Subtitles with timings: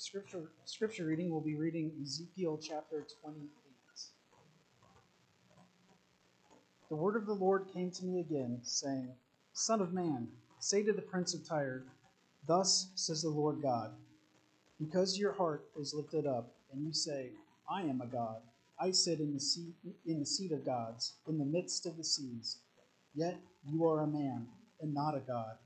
[0.00, 3.50] scripture, scripture reading, we'll be reading Ezekiel chapter 28.
[6.88, 9.10] The word of the Lord came to me again, saying,
[9.52, 10.26] Son of man,
[10.58, 11.84] say to the prince of Tyre,
[12.46, 13.90] Thus says the Lord God,
[14.80, 17.32] because your heart is lifted up, and you say,
[17.70, 18.40] I am a God,
[18.80, 19.74] I sit in the seat
[20.06, 22.60] in the seat of gods, in the midst of the seas.
[23.14, 23.38] Yet
[23.70, 24.46] you are a man,
[24.80, 25.58] and not a God,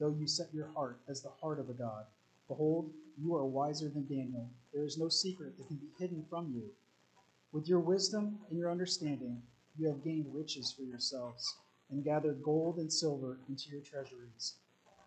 [0.00, 2.06] though you set your heart as the heart of a God.
[2.48, 4.48] Behold, you are wiser than Daniel.
[4.72, 6.70] There is no secret that can be hidden from you.
[7.52, 9.42] With your wisdom and your understanding,
[9.78, 11.56] you have gained riches for yourselves,
[11.90, 14.54] and gathered gold and silver into your treasuries.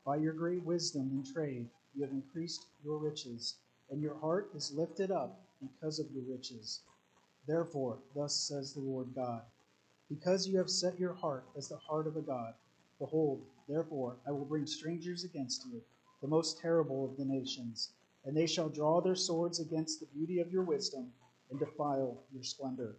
[0.05, 3.55] By your great wisdom and trade, you have increased your riches,
[3.89, 6.81] and your heart is lifted up because of your riches.
[7.47, 9.43] Therefore, thus says the Lord God
[10.09, 12.53] Because you have set your heart as the heart of a God,
[12.99, 15.81] behold, therefore, I will bring strangers against you,
[16.21, 17.91] the most terrible of the nations,
[18.25, 21.11] and they shall draw their swords against the beauty of your wisdom
[21.49, 22.95] and defile your splendor.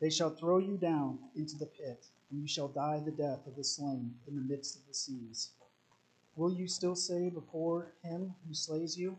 [0.00, 3.56] They shall throw you down into the pit, and you shall die the death of
[3.56, 5.50] the slain in the midst of the seas.
[6.36, 9.16] Will you still say before him who slays you,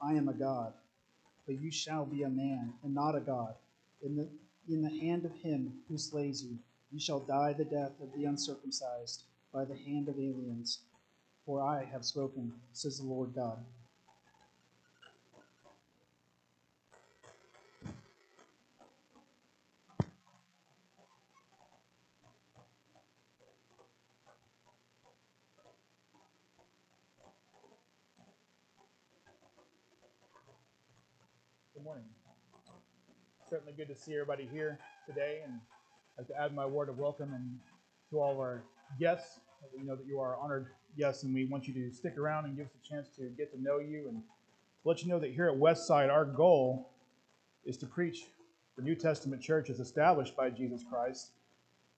[0.00, 0.74] I am a God?
[1.46, 3.54] But you shall be a man, and not a God.
[4.02, 4.28] In the,
[4.68, 6.58] in the hand of him who slays you,
[6.92, 10.80] you shall die the death of the uncircumcised by the hand of aliens.
[11.48, 13.56] For I have spoken, says the Lord God.
[31.72, 32.04] Good morning.
[33.48, 36.98] Certainly good to see everybody here today, and I'd like to add my word of
[36.98, 37.58] welcome and
[38.10, 38.64] to all of our
[39.00, 39.40] guests.
[39.74, 40.66] We know that you are honored
[40.98, 43.52] guests, and we want you to stick around and give us a chance to get
[43.52, 44.22] to know you and
[44.84, 46.90] let you know that here at Westside, our goal
[47.64, 48.24] is to preach
[48.76, 51.30] the New Testament church as established by Jesus Christ,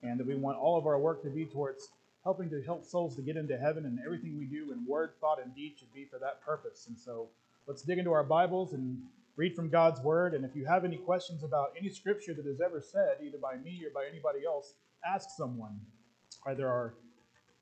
[0.03, 1.89] and that we want all of our work to be towards
[2.25, 5.43] helping to help souls to get into heaven, and everything we do in word, thought,
[5.43, 6.87] and deed should be for that purpose.
[6.89, 7.28] And so
[7.66, 8.99] let's dig into our Bibles and
[9.37, 10.34] read from God's Word.
[10.34, 13.56] And if you have any questions about any scripture that is ever said, either by
[13.56, 14.75] me or by anybody else,
[15.06, 15.81] ask someone,
[16.47, 16.94] either our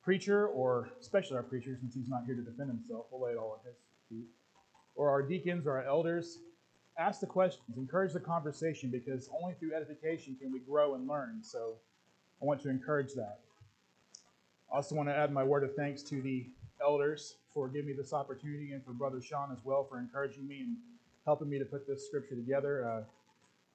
[0.09, 3.05] preacher or especially our preacher, since he's not here to defend himself.
[3.11, 3.77] We'll lay it all at his
[4.09, 4.25] feet.
[4.95, 6.39] Or our deacons or our elders.
[6.99, 11.41] Ask the questions, encourage the conversation, because only through edification can we grow and learn.
[11.43, 11.75] So
[12.41, 13.41] I want to encourage that.
[14.73, 16.47] I also want to add my word of thanks to the
[16.83, 20.61] elders for giving me this opportunity and for Brother Sean as well for encouraging me
[20.61, 20.77] and
[21.27, 22.89] helping me to put this scripture together.
[22.89, 23.03] Uh,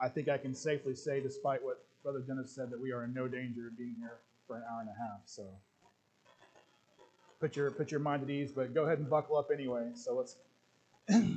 [0.03, 3.13] I think I can safely say, despite what Brother Dennis said, that we are in
[3.13, 4.17] no danger of being here
[4.47, 5.21] for an hour and a half.
[5.25, 5.43] So
[7.43, 9.89] put your put your mind at ease, but go ahead and buckle up anyway.
[9.95, 10.37] So let's.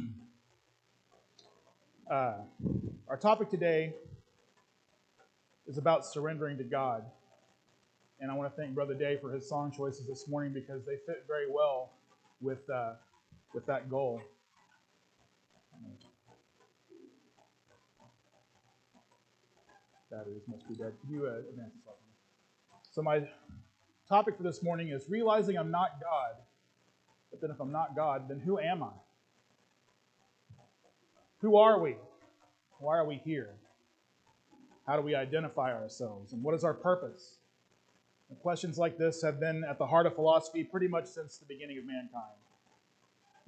[2.08, 2.34] uh,
[3.08, 3.92] our topic today
[5.66, 7.04] is about surrendering to God,
[8.20, 10.94] and I want to thank Brother Dave for his song choices this morning because they
[11.06, 11.90] fit very well
[12.40, 12.92] with uh,
[13.52, 14.22] with that goal.
[20.08, 20.92] Batteries must be dead.
[21.00, 21.74] Can you uh, advance?
[22.92, 23.26] So my
[24.08, 26.36] topic for this morning is realizing I'm not God.
[27.30, 28.92] But then if I'm not God, then who am I?
[31.40, 31.96] Who are we?
[32.78, 33.54] Why are we here?
[34.86, 36.32] How do we identify ourselves?
[36.32, 37.38] And what is our purpose?
[38.30, 41.46] And questions like this have been at the heart of philosophy pretty much since the
[41.46, 42.36] beginning of mankind.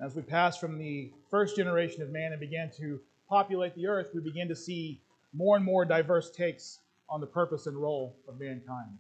[0.01, 4.11] As we pass from the first generation of man and began to populate the earth,
[4.15, 5.01] we begin to see
[5.33, 8.99] more and more diverse takes on the purpose and role of mankind.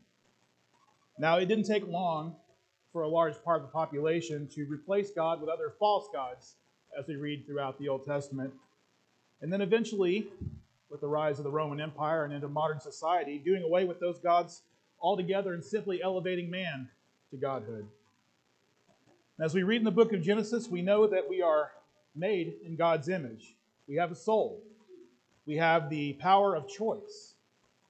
[1.18, 2.36] Now, it didn't take long
[2.92, 6.54] for a large part of the population to replace God with other false gods,
[6.98, 8.52] as we read throughout the Old Testament.
[9.42, 10.28] And then eventually,
[10.90, 14.18] with the rise of the Roman Empire and into modern society, doing away with those
[14.18, 14.62] gods
[15.00, 16.88] altogether and simply elevating man
[17.30, 17.86] to godhood.
[19.40, 21.72] As we read in the book of Genesis, we know that we are
[22.16, 23.54] made in God's image.
[23.86, 24.62] We have a soul.
[25.46, 27.27] We have the power of choice.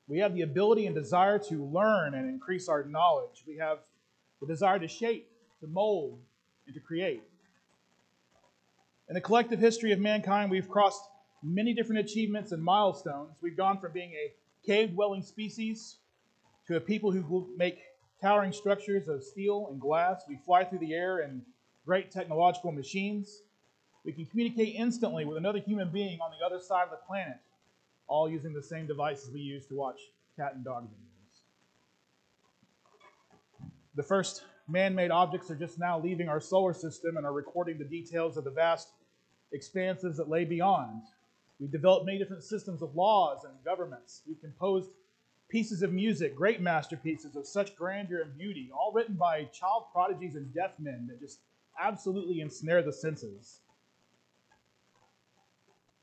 [0.09, 3.45] We have the ability and desire to learn and increase our knowledge.
[3.47, 3.79] We have
[4.41, 6.19] the desire to shape, to mold,
[6.67, 7.23] and to create.
[9.09, 11.03] In the collective history of mankind, we've crossed
[11.43, 13.37] many different achievements and milestones.
[13.43, 14.33] We've gone from being a
[14.67, 15.97] cave dwelling species
[16.67, 17.79] to a people who make
[18.21, 20.25] towering structures of steel and glass.
[20.29, 21.43] We fly through the air in
[21.87, 23.43] great technological machines.
[24.05, 27.37] We can communicate instantly with another human being on the other side of the planet,
[28.09, 30.01] all using the same devices we use to watch
[30.37, 31.09] cat and dog videos.
[33.95, 37.79] The first man made objects are just now leaving our solar system and are recording
[37.79, 38.89] the details of the vast
[39.53, 41.03] expanses that lay beyond.
[41.59, 44.23] We developed many different systems of laws and governments.
[44.27, 44.91] We composed
[45.49, 50.37] pieces of music, great masterpieces of such grandeur and beauty, all written by child prodigies
[50.37, 51.41] and deaf men that just
[51.81, 53.61] absolutely ensnare the senses.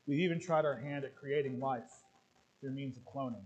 [0.07, 1.91] We've even tried our hand at creating life
[2.61, 3.45] through means of cloning.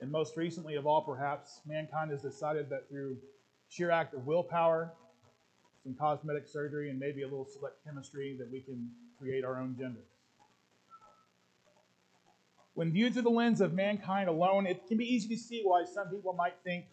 [0.00, 3.18] And most recently of all, perhaps, mankind has decided that through
[3.68, 4.92] sheer act of willpower,
[5.82, 9.76] some cosmetic surgery, and maybe a little select chemistry, that we can create our own
[9.78, 10.08] genders.
[12.74, 15.84] When viewed through the lens of mankind alone, it can be easy to see why
[15.84, 16.86] some people might think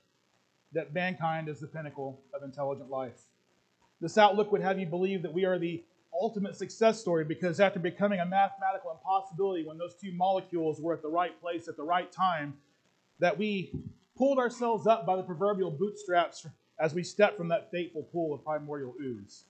[0.74, 3.20] that mankind is the pinnacle of intelligent life.
[4.00, 5.84] This outlook would have you believe that we are the
[6.22, 11.02] ultimate success story because after becoming a mathematical impossibility when those two molecules were at
[11.02, 12.54] the right place at the right time,
[13.20, 13.72] that we
[14.16, 16.46] pulled ourselves up by the proverbial bootstraps
[16.80, 19.46] as we stepped from that fateful pool of primordial ooze.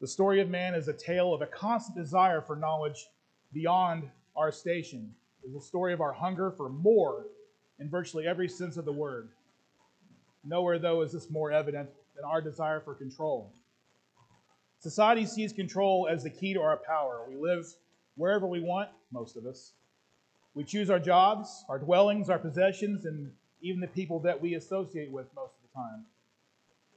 [0.00, 3.08] The story of man is a tale of a constant desire for knowledge
[3.52, 5.12] beyond our station.
[5.42, 7.26] It's a story of our hunger for more
[7.80, 9.28] in virtually every sense of the word.
[10.44, 13.52] Nowhere, though, is this more evident than our desire for control.
[14.80, 17.24] Society sees control as the key to our power.
[17.28, 17.66] We live
[18.16, 19.72] wherever we want, most of us.
[20.54, 25.10] We choose our jobs, our dwellings, our possessions, and even the people that we associate
[25.10, 26.04] with most of the time.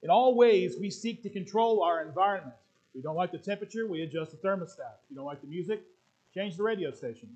[0.03, 2.55] In all ways, we seek to control our environment.
[2.93, 4.97] We don't like the temperature, we adjust the thermostat.
[5.09, 5.81] You don't like the music,
[6.33, 7.29] change the radio station.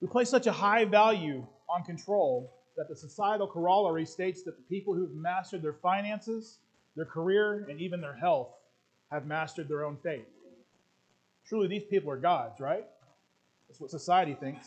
[0.00, 4.62] We place such a high value on control that the societal corollary states that the
[4.62, 6.58] people who've mastered their finances,
[6.96, 8.48] their career, and even their health
[9.10, 10.28] have mastered their own fate.
[11.46, 12.84] Truly, these people are gods, right?
[13.68, 14.66] That's what society thinks.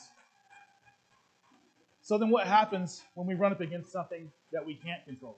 [2.01, 5.37] So then, what happens when we run up against something that we can't control?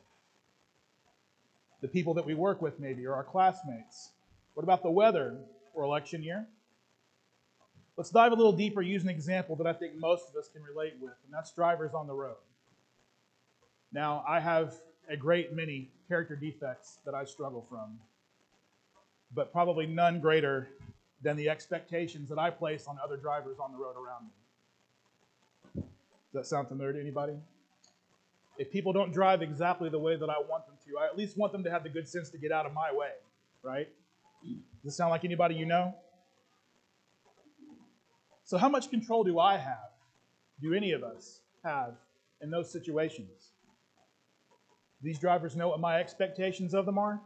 [1.82, 4.10] The people that we work with, maybe, or our classmates.
[4.56, 5.38] What about the weather
[5.76, 6.48] or election year?
[7.98, 10.64] Let's dive a little deeper, use an example that I think most of us can
[10.64, 12.36] relate with, and that's drivers on the road.
[13.94, 14.74] Now, I have
[15.08, 18.00] a great many character defects that I struggle from,
[19.34, 20.70] but probably none greater
[21.22, 25.84] than the expectations that I place on other drivers on the road around me.
[26.32, 27.38] Does that sound familiar to anybody?
[28.58, 31.38] If people don't drive exactly the way that I want them to, I at least
[31.38, 33.12] want them to have the good sense to get out of my way,
[33.64, 33.88] right?
[34.44, 35.96] Does this sound like anybody you know?
[38.44, 39.90] So, how much control do I have?
[40.62, 41.96] Do any of us have
[42.42, 43.50] in those situations?
[45.02, 47.20] These drivers know what my expectations of them are?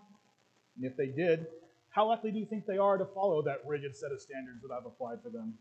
[0.78, 1.48] And if they did,
[2.00, 4.72] how likely do you think they are to follow that rigid set of standards that
[4.72, 5.54] I've applied for them?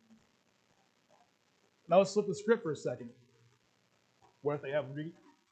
[1.88, 3.10] Now let's flip the script for a second.
[4.42, 4.84] What if they have,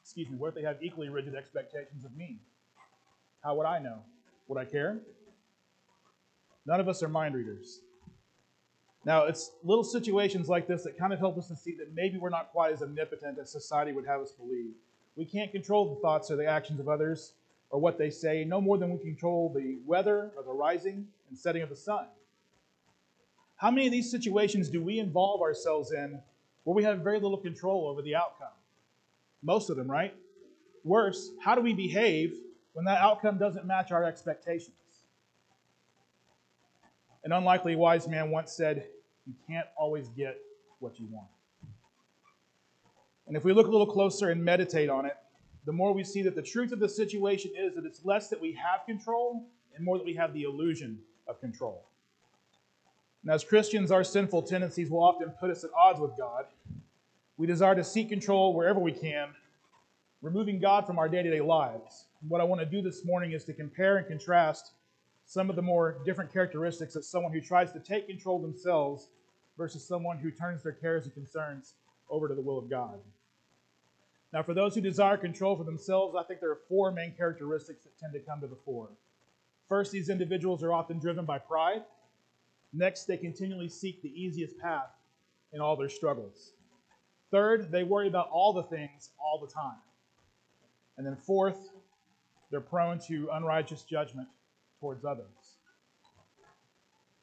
[0.01, 2.39] excuse me, what if they have equally rigid expectations of me?
[3.43, 3.99] How would I know?
[4.47, 5.01] Would I care?
[6.67, 7.81] None of us are mind readers.
[9.05, 12.17] Now, it's little situations like this that kind of help us to see that maybe
[12.17, 14.71] we're not quite as omnipotent as society would have us believe.
[15.17, 17.33] We can't control the thoughts or the actions of others
[17.71, 21.39] or what they say, no more than we control the weather or the rising and
[21.39, 22.07] setting of the sun.
[23.57, 26.21] How many of these situations do we involve ourselves in
[26.65, 28.49] where we have very little control over the outcome?
[29.43, 30.15] Most of them, right?
[30.85, 32.35] Worse, how do we behave
[32.75, 34.77] when that outcome doesn't match our expectations?
[37.25, 38.87] An unlikely wise man once said,
[39.27, 40.39] you can't always get
[40.79, 41.27] what you want.
[43.27, 45.17] And if we look a little closer and meditate on it,
[45.67, 48.41] the more we see that the truth of the situation is that it's less that
[48.41, 49.45] we have control
[49.75, 51.85] and more that we have the illusion of control.
[53.23, 56.47] And as Christians, our sinful tendencies will often put us at odds with God.
[57.37, 59.31] We desire to seek control wherever we can,
[60.23, 62.07] removing God from our day to day lives.
[62.29, 64.73] What I want to do this morning is to compare and contrast
[65.25, 69.09] some of the more different characteristics of someone who tries to take control themselves
[69.59, 71.75] versus someone who turns their cares and concerns
[72.09, 73.01] over to the will of God.
[74.33, 77.85] Now, for those who desire control for themselves, I think there are four main characteristics
[77.85, 78.91] that tend to come to the fore.
[79.69, 81.83] First, these individuals are often driven by pride.
[82.73, 84.91] Next, they continually seek the easiest path
[85.53, 86.53] in all their struggles.
[87.31, 89.79] Third, they worry about all the things all the time.
[90.97, 91.71] And then fourth,
[92.51, 94.29] they're prone to unrighteous judgment
[94.81, 95.57] towards others.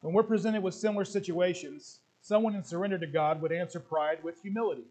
[0.00, 4.40] When we're presented with similar situations, someone in surrender to God would answer pride with
[4.42, 4.84] humility.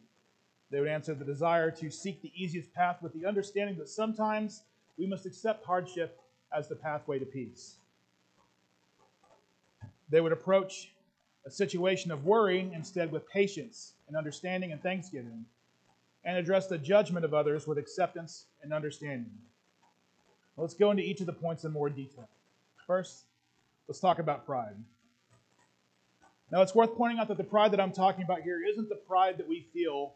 [0.73, 4.63] They would answer the desire to seek the easiest path with the understanding that sometimes
[4.97, 6.19] we must accept hardship
[6.51, 7.75] as the pathway to peace.
[10.09, 10.91] They would approach
[11.45, 15.45] a situation of worry instead with patience and understanding and thanksgiving,
[16.25, 19.37] and address the judgment of others with acceptance and understanding.
[20.57, 22.27] Let's go into each of the points in more detail.
[22.87, 23.25] First,
[23.87, 24.75] Let's talk about pride.
[26.51, 28.95] Now, it's worth pointing out that the pride that I'm talking about here isn't the
[28.95, 30.13] pride that we feel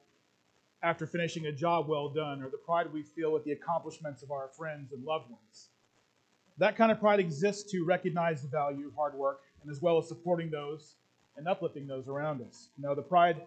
[0.84, 4.32] after finishing a job well done or the pride we feel with the accomplishments of
[4.32, 5.70] our friends and loved ones.
[6.58, 9.98] That kind of pride exists to recognize the value of hard work and as well
[9.98, 10.96] as supporting those
[11.36, 12.70] and uplifting those around us.
[12.78, 13.42] Now, the pride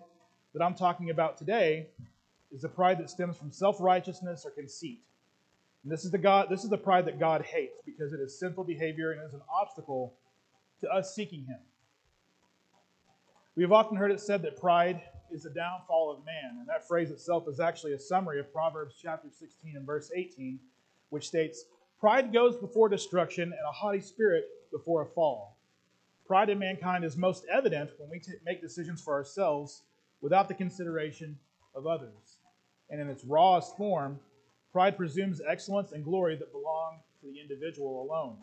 [0.54, 1.88] that I'm talking about today
[2.52, 5.00] is the pride that stems from self-righteousness or conceit.
[5.82, 8.38] And this is the God this is the pride that God hates because it is
[8.38, 10.14] sinful behavior and is an obstacle
[10.80, 11.58] to us seeking him.
[13.56, 16.86] We have often heard it said that pride is the downfall of man, and that
[16.86, 20.58] phrase itself is actually a summary of Proverbs chapter 16 and verse 18,
[21.10, 21.64] which states,
[21.98, 25.56] Pride goes before destruction, and a haughty spirit before a fall.
[26.26, 29.82] Pride in mankind is most evident when we t- make decisions for ourselves
[30.20, 31.38] without the consideration
[31.74, 32.38] of others.
[32.88, 34.18] And in its rawest form,
[34.72, 38.36] pride presumes excellence and glory that belong to the individual alone.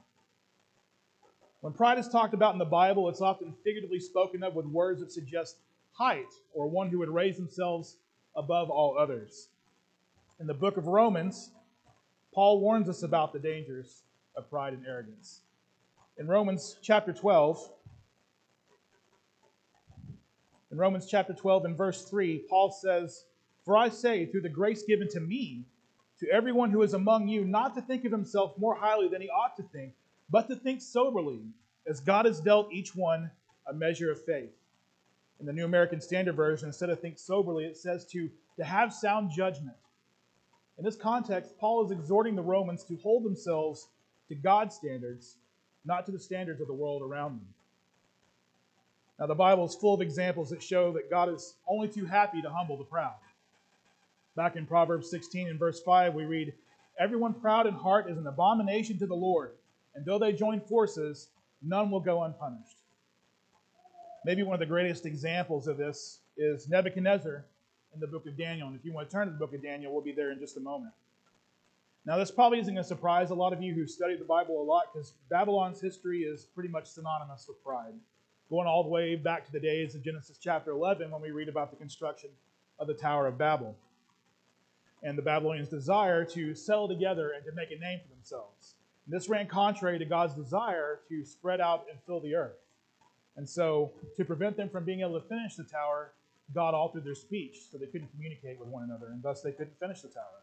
[1.62, 5.00] When pride is talked about in the Bible, it's often figuratively spoken of with words
[5.00, 5.58] that suggest
[5.98, 7.98] height or one who would raise themselves
[8.36, 9.50] above all others.
[10.39, 11.50] In the book of Romans,
[12.34, 14.04] Paul warns us about the dangers
[14.36, 15.42] of pride and arrogance.
[16.20, 17.72] In Romans chapter 12,
[20.72, 23.25] in Romans chapter 12 and verse 3, Paul says,
[23.66, 25.66] For I say, through the grace given to me,
[26.20, 29.30] to everyone who is among you, not to think of himself more highly than he
[29.30, 29.94] ought to think,
[30.30, 31.42] but to think soberly,
[31.88, 33.32] as God has dealt each one
[33.68, 34.51] a measure of faith.
[35.39, 38.94] In the New American Standard Version, instead of think soberly, it says to, to have
[38.94, 39.75] sound judgment.
[40.77, 43.88] In this context, Paul is exhorting the Romans to hold themselves
[44.29, 45.38] to God's standards,
[45.86, 47.48] not to the standards of the world around them.
[49.20, 52.41] Now, the Bible is full of examples that show that God is only too happy
[52.41, 53.15] to humble the proud.
[54.36, 56.53] Back in Proverbs 16 and verse 5, we read,
[57.00, 59.51] Everyone proud in heart is an abomination to the Lord,
[59.96, 61.29] and though they join forces,
[61.63, 62.77] none will go unpunished.
[64.28, 67.46] Maybe one of the greatest examples of this is Nebuchadnezzar
[67.94, 68.68] in the book of Daniel.
[68.68, 70.40] And if you want to turn to the book of Daniel, we'll be there in
[70.40, 70.92] just a moment.
[72.06, 74.66] Now, this probably isn't a surprise a lot of you who study the Bible a
[74.66, 77.94] lot because Babylon's history is pretty much synonymous with pride,
[78.50, 81.48] going all the way back to the days of Genesis chapter 11 when we read
[81.48, 82.30] about the construction
[82.80, 83.78] of the Tower of Babel
[85.04, 88.76] and the Babylonians' desire to settle together and to make a name for themselves.
[89.06, 92.58] And this ran contrary to God's desire to spread out and fill the earth.
[93.38, 96.12] And so, to prevent them from being able to finish the tower,
[96.53, 99.79] God altered their speech so they couldn't communicate with one another, and thus they couldn't
[99.79, 100.41] finish the tower.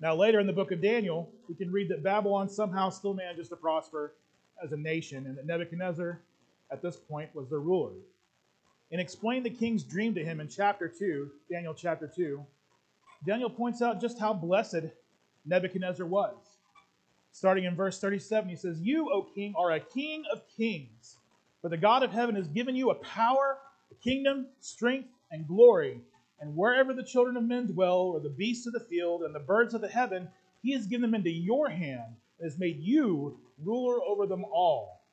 [0.00, 3.48] Now, later in the book of Daniel, we can read that Babylon somehow still manages
[3.50, 4.14] to prosper
[4.62, 6.18] as a nation, and that Nebuchadnezzar,
[6.70, 7.92] at this point, was their ruler.
[8.90, 12.44] In explaining the king's dream to him in chapter 2, Daniel chapter 2,
[13.26, 14.84] Daniel points out just how blessed
[15.46, 16.34] Nebuchadnezzar was.
[17.32, 21.16] Starting in verse 37, he says, You, O king, are a king of kings,
[21.64, 23.56] for the God of heaven has given you a power,
[23.90, 25.98] a kingdom, strength, and glory.
[26.38, 29.40] And wherever the children of men dwell, or the beasts of the field, and the
[29.40, 30.28] birds of the heaven,
[30.62, 35.06] he has given them into your hand, and has made you ruler over them all.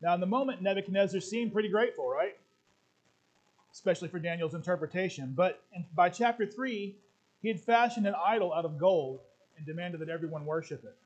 [0.00, 2.36] Now, in the moment, Nebuchadnezzar seemed pretty grateful, right?
[3.72, 5.32] Especially for Daniel's interpretation.
[5.36, 5.64] But
[5.96, 6.94] by chapter 3,
[7.42, 9.18] he had fashioned an idol out of gold
[9.56, 10.96] and demanded that everyone worship it.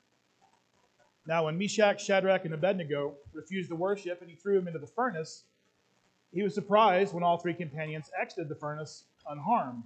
[1.27, 4.87] Now, when Meshach, Shadrach, and Abednego refused to worship and he threw him into the
[4.87, 5.43] furnace,
[6.31, 9.83] he was surprised when all three companions exited the furnace unharmed.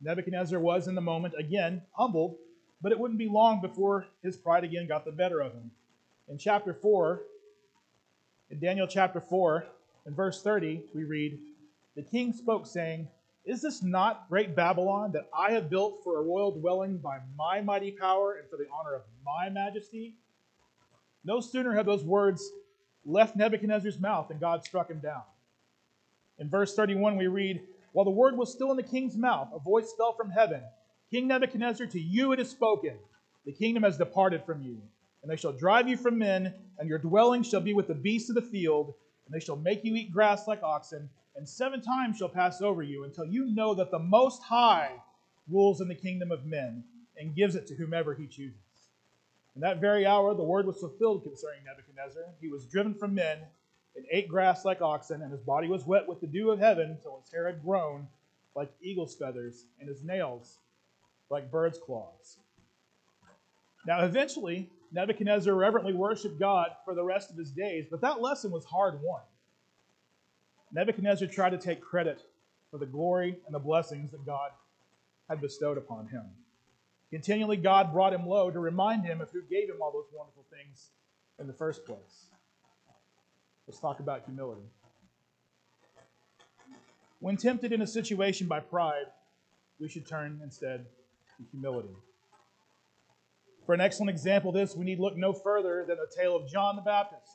[0.00, 2.36] Nebuchadnezzar was, in the moment, again humbled,
[2.80, 5.70] but it wouldn't be long before his pride again got the better of him.
[6.28, 7.22] In chapter 4,
[8.50, 9.66] in Daniel chapter 4,
[10.06, 11.38] in verse 30, we read,
[11.96, 13.08] The king spoke, saying,
[13.44, 17.60] Is this not great Babylon that I have built for a royal dwelling by my
[17.60, 20.16] mighty power and for the honor of my majesty?
[21.24, 22.50] No sooner had those words
[23.04, 25.22] left Nebuchadnezzar's mouth than God struck him down.
[26.38, 27.62] In verse 31, we read,
[27.92, 30.62] While the word was still in the king's mouth, a voice fell from heaven
[31.10, 32.96] King Nebuchadnezzar, to you it is spoken,
[33.44, 34.80] the kingdom has departed from you.
[35.22, 38.30] And they shall drive you from men, and your dwelling shall be with the beasts
[38.30, 38.94] of the field,
[39.26, 42.82] and they shall make you eat grass like oxen, and seven times shall pass over
[42.82, 44.92] you until you know that the Most High
[45.50, 46.82] rules in the kingdom of men
[47.18, 48.56] and gives it to whomever he chooses.
[49.54, 52.22] In that very hour, the word was fulfilled concerning Nebuchadnezzar.
[52.40, 53.38] He was driven from men
[53.94, 56.98] and ate grass like oxen, and his body was wet with the dew of heaven
[57.02, 58.08] till his hair had grown
[58.54, 60.58] like eagle's feathers, and his nails
[61.30, 62.38] like bird's claws.
[63.86, 68.50] Now, eventually, Nebuchadnezzar reverently worshiped God for the rest of his days, but that lesson
[68.50, 69.22] was hard won.
[70.72, 72.22] Nebuchadnezzar tried to take credit
[72.70, 74.50] for the glory and the blessings that God
[75.28, 76.24] had bestowed upon him.
[77.12, 80.46] Continually, God brought him low to remind him of who gave him all those wonderful
[80.50, 80.92] things
[81.38, 82.28] in the first place?
[83.66, 84.62] Let's talk about humility.
[87.20, 89.04] When tempted in a situation by pride,
[89.78, 90.86] we should turn instead
[91.36, 91.94] to humility.
[93.66, 96.48] For an excellent example of this, we need look no further than the tale of
[96.48, 97.30] John the Baptist.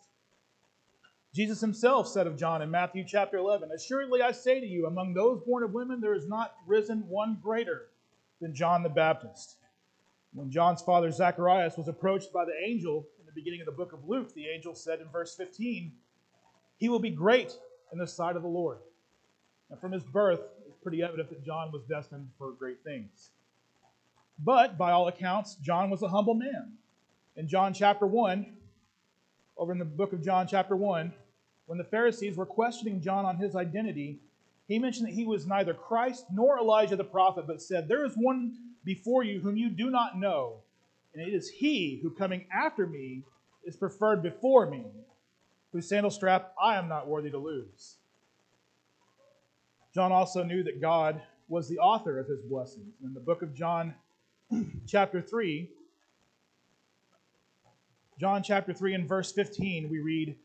[1.36, 5.14] Jesus himself said of John in Matthew chapter 11, Assuredly I say to you, among
[5.14, 7.90] those born of women, there is not risen one greater
[8.42, 9.58] than John the Baptist.
[10.34, 13.94] When John's father Zacharias was approached by the angel in the beginning of the book
[13.94, 15.92] of Luke, the angel said in verse 15,
[16.78, 17.58] He will be great
[17.92, 18.80] in the sight of the Lord.
[19.70, 23.32] And from his birth, it's pretty evident that John was destined for great things.
[24.40, 26.74] But by all accounts, John was a humble man.
[27.36, 28.46] In John chapter 1,
[29.58, 31.12] over in the book of John chapter 1,
[31.66, 34.20] when the Pharisees were questioning John on his identity,
[34.68, 38.14] he mentioned that he was neither Christ nor Elijah the prophet, but said, There is
[38.16, 40.58] one before you whom you do not know,
[41.14, 43.24] and it is he who coming after me
[43.66, 44.86] is preferred before me,
[45.72, 47.96] whose sandal strap I am not worthy to lose.
[49.94, 52.94] John also knew that God was the author of his blessings.
[53.04, 53.96] In the book of John,
[54.88, 55.70] chapter 3,
[58.20, 60.36] John chapter 3 and verse 15, we read,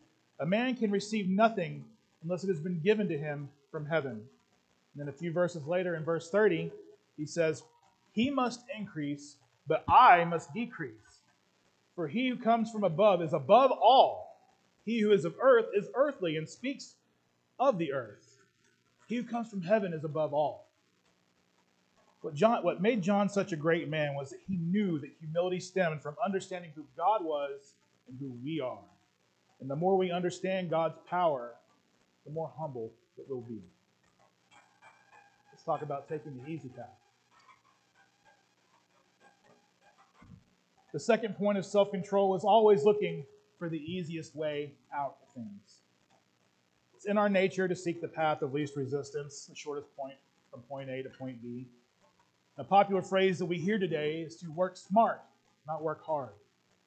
[0.40, 1.84] A man can receive nothing
[2.22, 4.12] unless it has been given to him from heaven.
[4.12, 4.20] And
[4.96, 6.70] then a few verses later, in verse 30,
[7.16, 7.62] he says,
[8.12, 10.92] He must increase, but I must decrease.
[11.94, 14.38] For he who comes from above is above all.
[14.84, 16.94] He who is of earth is earthly and speaks
[17.58, 18.38] of the earth.
[19.06, 20.68] He who comes from heaven is above all.
[22.22, 25.60] What, John, what made John such a great man was that he knew that humility
[25.60, 27.74] stemmed from understanding who God was
[28.08, 28.78] and who we are.
[29.60, 31.52] And the more we understand God's power,
[32.24, 33.60] the more humble it will be.
[35.52, 37.01] Let's talk about taking the easy path.
[40.92, 43.24] The second point of self control is always looking
[43.58, 45.80] for the easiest way out of things.
[46.94, 50.16] It's in our nature to seek the path of least resistance, the shortest point
[50.50, 51.66] from point A to point B.
[52.58, 55.22] A popular phrase that we hear today is to work smart,
[55.66, 56.34] not work hard,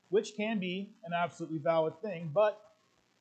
[0.09, 2.61] which can be an absolutely valid thing, but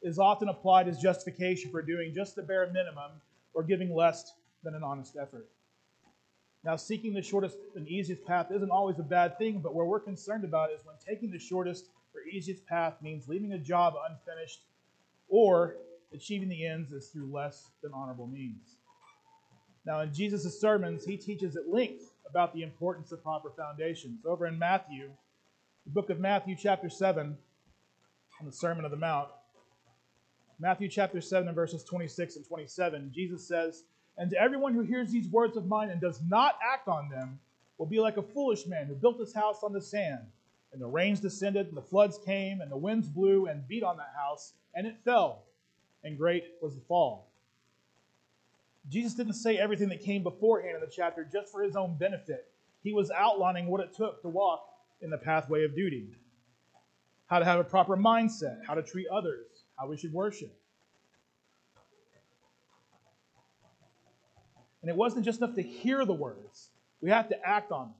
[0.03, 3.13] is often applied as justification for doing just the bare minimum
[3.55, 5.49] or giving less than an honest effort.
[6.65, 10.01] Now, seeking the shortest and easiest path isn't always a bad thing, but where we're
[10.01, 14.63] concerned about is when taking the shortest or easiest path means leaving a job unfinished
[15.29, 15.77] or
[16.15, 18.77] achieving the ends is through less than honorable means.
[19.85, 24.25] Now, in Jesus' sermons, he teaches at length about the importance of proper foundations.
[24.25, 25.11] Over in Matthew,
[25.85, 27.37] the book of Matthew, chapter 7,
[28.41, 29.29] on the Sermon of the Mount,
[30.59, 33.85] Matthew chapter 7 and verses 26 and 27, Jesus says,
[34.17, 37.41] And to everyone who hears these words of mine and does not act on them
[37.79, 40.21] will be like a foolish man who built his house on the sand.
[40.73, 43.97] And the rains descended, and the floods came, and the winds blew and beat on
[43.97, 45.45] that house, and it fell,
[46.03, 47.29] and great was the fall.
[48.89, 52.51] Jesus didn't say everything that came beforehand in the chapter just for his own benefit.
[52.83, 54.67] He was outlining what it took to walk
[55.01, 56.09] in the pathway of duty
[57.27, 60.57] how to have a proper mindset, how to treat others, how we should worship.
[64.85, 66.69] And it wasn't just enough to hear the words,
[67.01, 67.95] we have to act on them.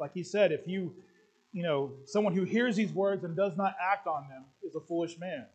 [0.00, 0.92] Like he said, if you,
[1.52, 4.80] you know, someone who hears these words and does not act on them is a
[4.80, 5.46] foolish man.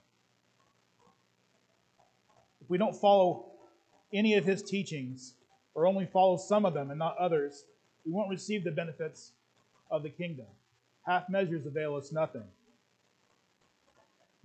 [2.61, 3.47] If we don't follow
[4.13, 5.33] any of his teachings,
[5.75, 7.65] or only follow some of them and not others,
[8.05, 9.33] we won't receive the benefits
[9.91, 10.45] of the kingdom.
[11.05, 12.45] Half measures avail us nothing.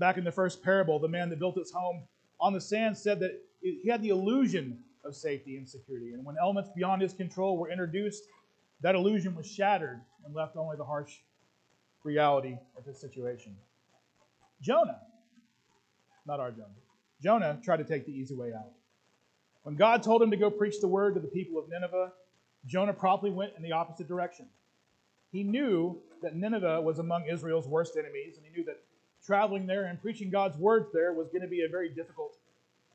[0.01, 2.03] Back in the first parable, the man that built his home
[2.41, 6.13] on the sand said that he had the illusion of safety and security.
[6.13, 8.25] And when elements beyond his control were introduced,
[8.81, 11.13] that illusion was shattered and left only the harsh
[12.03, 13.57] reality of his situation.
[14.61, 15.01] Jonah,
[16.27, 16.69] not our Jonah,
[17.23, 18.73] Jonah tried to take the easy way out.
[19.63, 22.13] When God told him to go preach the word to the people of Nineveh,
[22.67, 24.47] Jonah promptly went in the opposite direction.
[25.33, 28.81] He knew that Nineveh was among Israel's worst enemies, and he knew that
[29.25, 32.37] traveling there and preaching God's words there was going to be a very difficult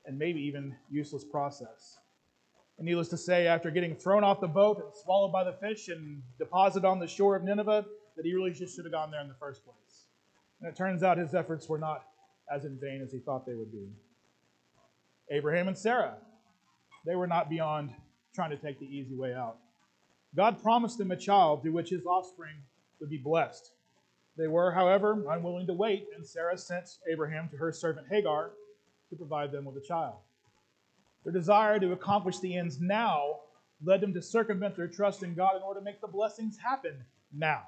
[0.09, 1.99] and maybe even useless process.
[2.79, 5.87] And needless to say, after getting thrown off the boat and swallowed by the fish
[5.89, 7.85] and deposited on the shore of Nineveh,
[8.17, 10.07] that he really just should have gone there in the first place.
[10.59, 12.03] And it turns out his efforts were not
[12.51, 13.87] as in vain as he thought they would be.
[15.29, 16.15] Abraham and Sarah
[17.05, 17.91] they were not beyond
[18.35, 19.57] trying to take the easy way out.
[20.35, 22.55] God promised them a child through which his offspring
[22.99, 23.71] would be blessed.
[24.37, 28.51] They were, however, unwilling to wait, and Sarah sent Abraham to her servant Hagar
[29.09, 30.17] to provide them with a child.
[31.23, 33.39] Their desire to accomplish the ends now
[33.83, 36.93] led them to circumvent their trust in God in order to make the blessings happen
[37.33, 37.63] now.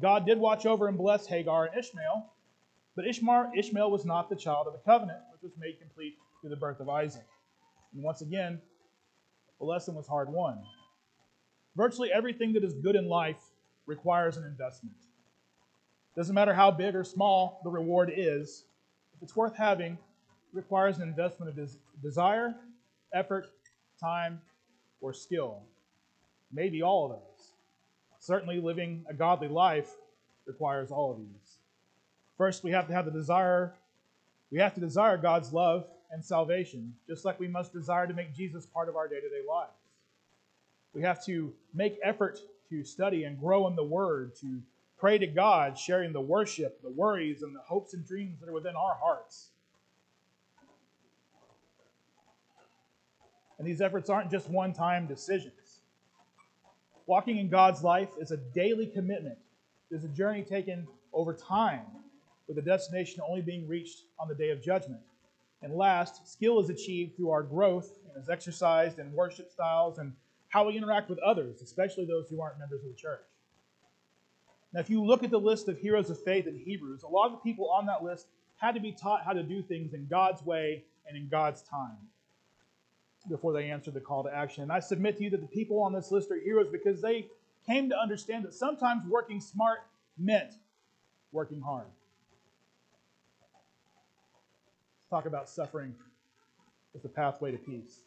[0.00, 2.30] God did watch over and bless Hagar and Ishmael,
[2.94, 6.56] But Ishmael was not the child of the covenant, which was made complete through the
[6.56, 7.26] birth of Isaac.
[7.94, 8.60] And once again,
[9.58, 10.62] the lesson was hard won.
[11.76, 13.40] Virtually everything that is good in life
[13.86, 14.96] requires an investment.
[16.16, 18.64] Doesn't matter how big or small the reward is,
[19.22, 19.96] it's worth having,
[20.52, 21.70] requires an investment of
[22.02, 22.54] desire,
[23.14, 23.46] effort,
[24.00, 24.40] time,
[25.00, 25.62] or skill.
[26.52, 27.52] Maybe all of those.
[28.18, 29.90] Certainly, living a godly life
[30.46, 31.58] requires all of these.
[32.36, 33.74] First, we have to have the desire,
[34.50, 38.34] we have to desire God's love and salvation, just like we must desire to make
[38.34, 39.70] Jesus part of our day to day lives.
[40.94, 44.60] We have to make effort to study and grow in the Word, to
[45.02, 48.52] pray to God, sharing the worship, the worries, and the hopes and dreams that are
[48.52, 49.48] within our hearts.
[53.58, 55.80] And these efforts aren't just one time decisions.
[57.06, 59.38] Walking in God's life is a daily commitment,
[59.90, 61.82] it is a journey taken over time,
[62.46, 65.02] with the destination only being reached on the day of judgment.
[65.62, 70.12] And last, skill is achieved through our growth and is exercised in worship styles and
[70.50, 73.31] how we interact with others, especially those who aren't members of the church.
[74.72, 77.26] Now, if you look at the list of heroes of faith in Hebrews, a lot
[77.26, 80.06] of the people on that list had to be taught how to do things in
[80.06, 81.96] God's way and in God's time
[83.28, 84.62] before they answered the call to action.
[84.62, 87.26] And I submit to you that the people on this list are heroes because they
[87.66, 89.80] came to understand that sometimes working smart
[90.18, 90.54] meant
[91.32, 91.86] working hard.
[94.98, 95.94] Let's talk about suffering
[96.94, 98.00] as the pathway to peace.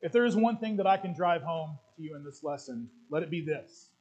[0.00, 2.88] If there is one thing that I can drive home to you in this lesson,
[3.10, 3.91] let it be this.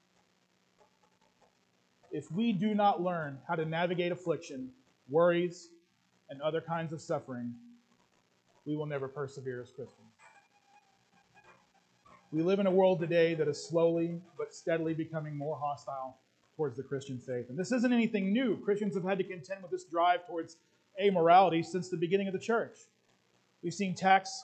[2.12, 4.70] If we do not learn how to navigate affliction,
[5.10, 5.70] worries,
[6.30, 7.54] and other kinds of suffering,
[8.66, 10.12] we will never persevere as Christians.
[12.32, 16.18] We live in a world today that is slowly but steadily becoming more hostile
[16.58, 17.50] towards the Christian faith.
[17.50, 18.58] And this isn't anything new.
[18.58, 20.58] Christians have had to contend with this drive towards
[21.02, 22.78] amorality since the beginning of the church.
[23.64, 24.44] We've seen attacks,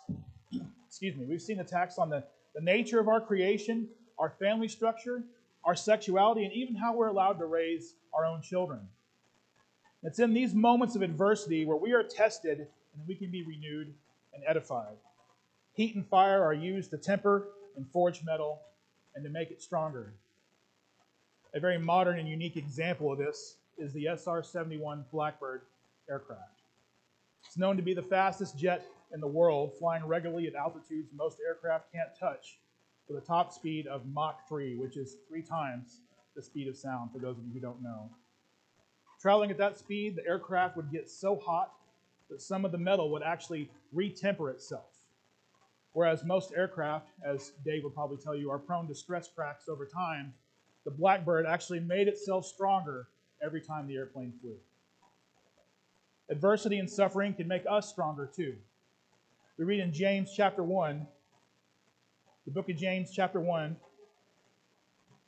[0.87, 2.23] excuse me, we've seen attacks on the,
[2.55, 5.23] the nature of our creation, our family structure,
[5.67, 8.79] our sexuality, and even how we're allowed to raise our own children.
[10.01, 13.93] It's in these moments of adversity where we are tested and we can be renewed
[14.33, 14.95] and edified.
[15.73, 18.61] Heat and fire are used to temper and forge metal
[19.13, 20.13] and to make it stronger.
[21.53, 25.63] A very modern and unique example of this is the SR 71 Blackbird
[26.09, 26.61] aircraft.
[27.45, 31.39] It's known to be the fastest jet in the world, flying regularly at altitudes most
[31.45, 32.57] aircraft can't touch,
[33.07, 36.01] with a top speed of Mach 3, which is three times
[36.35, 38.09] the speed of sound, for those of you who don't know.
[39.21, 41.71] Traveling at that speed, the aircraft would get so hot
[42.29, 44.93] that some of the metal would actually retemper itself.
[45.93, 49.85] Whereas most aircraft, as Dave would probably tell you, are prone to stress cracks over
[49.85, 50.33] time,
[50.85, 53.07] the Blackbird actually made itself stronger
[53.41, 54.55] every time the airplane flew.
[56.29, 58.55] Adversity and suffering can make us stronger too.
[59.57, 61.07] We read in James chapter 1,
[62.47, 63.75] the book of James chapter 1,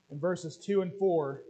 [0.09, 1.41] in verses 2 and 4.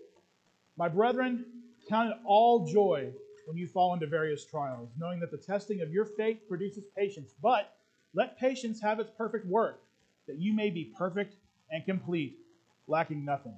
[0.77, 1.45] My brethren,
[1.87, 3.11] count it all joy
[3.45, 7.35] when you fall into various trials, knowing that the testing of your faith produces patience.
[7.43, 7.71] But
[8.15, 9.79] let patience have its perfect work,
[10.27, 11.35] that you may be perfect
[11.69, 12.39] and complete,
[12.87, 13.55] lacking nothing.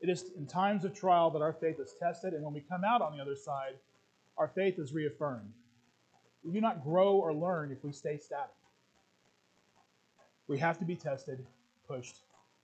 [0.00, 2.84] It is in times of trial that our faith is tested, and when we come
[2.84, 3.74] out on the other side,
[4.36, 5.50] our faith is reaffirmed.
[6.44, 8.54] We do not grow or learn if we stay static.
[10.48, 11.44] We have to be tested,
[11.86, 12.16] pushed,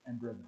[0.05, 0.43] and driven.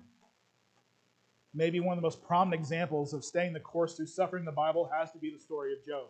[1.54, 4.52] Maybe one of the most prominent examples of staying the course through suffering in the
[4.52, 6.08] Bible has to be the story of Job.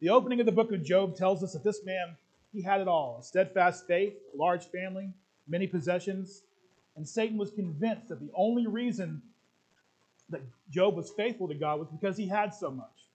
[0.00, 2.16] The opening of the book of Job tells us that this man,
[2.52, 5.10] he had it all a steadfast faith, a large family,
[5.46, 6.42] many possessions,
[6.96, 9.22] and Satan was convinced that the only reason
[10.28, 13.08] that Job was faithful to God was because he had so much.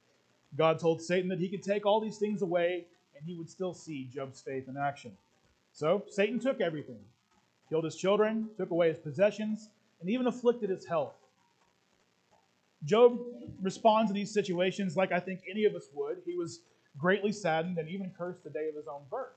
[0.55, 3.73] God told Satan that he could take all these things away and he would still
[3.73, 5.11] see Job's faith in action.
[5.77, 6.97] So Satan took everything,
[7.69, 9.69] killed his children, took away his possessions,
[10.01, 11.13] and even afflicted his health.
[12.83, 13.19] Job
[13.61, 16.17] responds to these situations like I think any of us would.
[16.25, 16.61] He was
[16.97, 19.35] greatly saddened and even cursed the day of his own birth.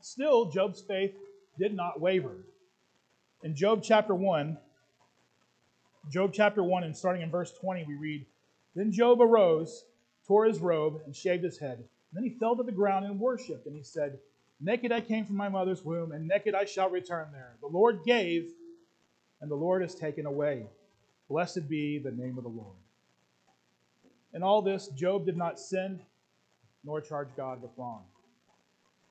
[0.00, 1.14] Still, Job's faith
[1.58, 2.38] did not waver.
[3.42, 4.56] In Job chapter 1,
[6.10, 8.24] Job chapter 1, and starting in verse 20, we read
[8.74, 9.84] Then Job arose,
[10.26, 11.76] tore his robe, and shaved his head.
[11.76, 14.18] And then he fell to the ground and worshipped, and he said,
[14.60, 17.56] Naked I came from my mother's womb, and naked I shall return there.
[17.60, 18.50] The Lord gave,
[19.40, 20.66] and the Lord has taken away.
[21.28, 22.76] Blessed be the name of the Lord.
[24.34, 26.00] In all this, Job did not sin
[26.84, 28.04] nor charge God with wrong.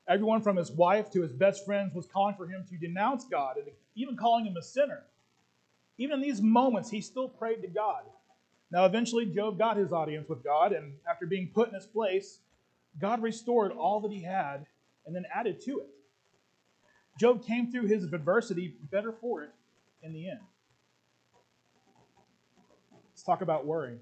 [0.06, 3.56] Everyone from his wife to his best friends was calling for him to denounce God
[3.56, 5.02] and even calling him a sinner.
[5.98, 8.02] Even in these moments, he still prayed to God.
[8.70, 12.38] Now, eventually, Job got his audience with God, and after being put in his place,
[12.98, 14.66] God restored all that he had
[15.08, 15.88] and then added to it.
[17.18, 19.50] Job came through his adversity better for it
[20.02, 20.38] in the end.
[22.92, 23.96] Let's talk about worry.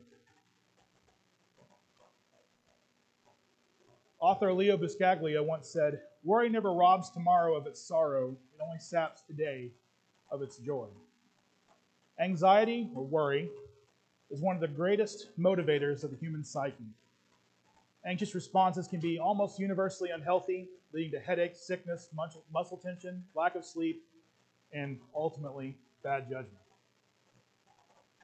[4.19, 9.23] Author Leo Buscaglia once said, Worry never robs tomorrow of its sorrow, it only saps
[9.23, 9.71] today
[10.31, 10.89] of its joy.
[12.19, 13.49] Anxiety, or worry,
[14.31, 16.85] is one of the greatest motivators of the human psyche.
[18.05, 22.09] Anxious responses can be almost universally unhealthy, leading to headaches, sickness,
[22.51, 24.03] muscle tension, lack of sleep,
[24.73, 26.57] and ultimately bad judgment.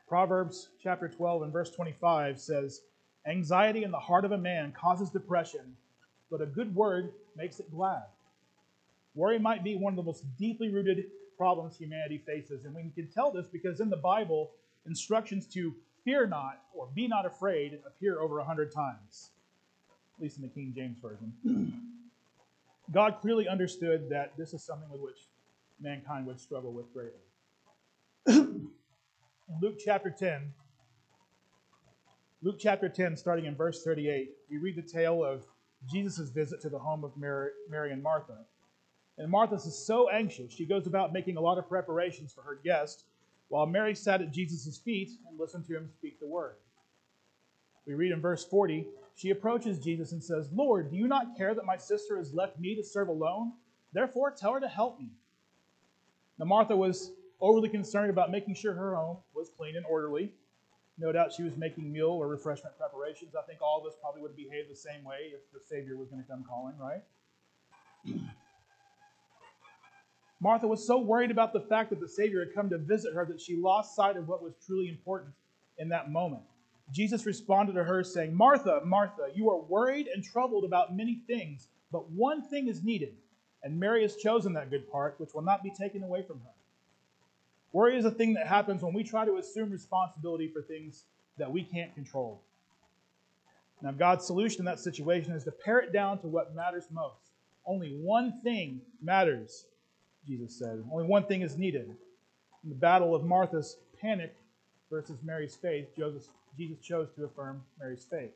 [0.08, 2.80] Proverbs chapter 12 and verse 25 says,
[3.26, 5.76] Anxiety in the heart of a man causes depression,
[6.30, 8.04] but a good word makes it glad.
[9.14, 11.04] Worry might be one of the most deeply rooted
[11.36, 12.64] problems humanity faces.
[12.64, 14.50] And we can tell this because in the Bible,
[14.86, 15.74] instructions to
[16.06, 19.28] fear not or be not afraid appear over a hundred times,
[20.16, 21.82] at least in the King James Version.
[22.90, 25.28] God clearly understood that this is something with which
[25.80, 27.20] mankind would struggle with greatly.
[28.26, 28.70] in
[29.60, 30.52] Luke chapter 10,
[32.42, 35.44] Luke chapter 10, starting in verse 38, we read the tale of
[35.90, 38.38] Jesus' visit to the home of Mary, Mary and Martha.
[39.18, 42.58] And Martha is so anxious, she goes about making a lot of preparations for her
[42.64, 43.04] guest,
[43.48, 46.56] while Mary sat at Jesus' feet and listened to him speak the word.
[47.86, 51.54] We read in verse 40 she approaches Jesus and says, Lord, do you not care
[51.54, 53.52] that my sister has left me to serve alone?
[53.92, 55.10] Therefore, tell her to help me.
[56.38, 60.32] Now, Martha was overly concerned about making sure her home was clean and orderly.
[60.98, 63.34] No doubt she was making meal or refreshment preparations.
[63.34, 66.08] I think all of us probably would behave the same way if the Savior was
[66.08, 67.02] going to come calling, right?
[70.40, 73.24] Martha was so worried about the fact that the Savior had come to visit her
[73.26, 75.32] that she lost sight of what was truly important
[75.78, 76.42] in that moment.
[76.92, 81.68] Jesus responded to her, saying, Martha, Martha, you are worried and troubled about many things,
[81.90, 83.14] but one thing is needed,
[83.62, 86.50] and Mary has chosen that good part, which will not be taken away from her.
[87.72, 91.04] Worry is a thing that happens when we try to assume responsibility for things
[91.38, 92.42] that we can't control.
[93.80, 97.32] Now, God's solution in that situation is to pare it down to what matters most.
[97.64, 99.64] Only one thing matters
[100.26, 100.84] Jesus said.
[100.90, 101.96] Only one thing is needed.
[102.62, 104.34] In the battle of Martha's panic
[104.90, 105.88] versus Mary's faith,
[106.56, 108.32] Jesus chose to affirm Mary's faith.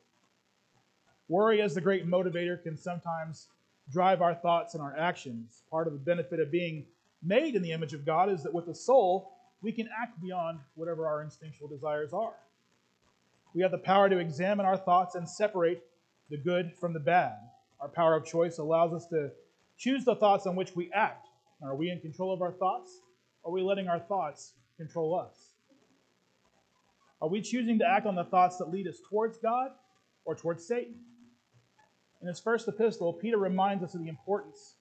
[1.29, 3.49] Worry, as the great motivator, can sometimes
[3.93, 5.63] drive our thoughts and our actions.
[5.71, 6.87] Part of the benefit of being
[7.23, 10.61] made in the image of God is that with the soul, we can act beyond
[10.75, 12.35] whatever our instinctual desires are.
[13.55, 15.83] We have the power to examine our thoughts and separate
[16.31, 17.37] the good from the bad.
[17.81, 19.31] Our power of choice allows us to
[19.79, 21.27] choose the thoughts on which we act
[21.63, 23.01] are we in control of our thoughts?
[23.43, 25.46] Or are we letting our thoughts control us?
[27.21, 29.71] Are we choosing to act on the thoughts that lead us towards God
[30.25, 30.95] or towards Satan?
[32.21, 34.77] In his first epistle, Peter reminds us of the importance